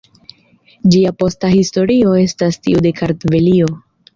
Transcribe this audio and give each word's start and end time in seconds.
Ĝia 0.95 1.11
posta 1.19 1.51
historio 1.57 2.15
estas 2.25 2.61
tiu 2.65 2.85
de 2.87 2.95
Kartvelio. 3.03 3.71